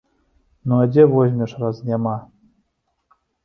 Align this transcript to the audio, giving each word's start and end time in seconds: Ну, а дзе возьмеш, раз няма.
Ну, 0.71 0.79
а 0.85 0.87
дзе 0.93 1.03
возьмеш, 1.11 1.51
раз 1.67 1.85
няма. 1.93 2.17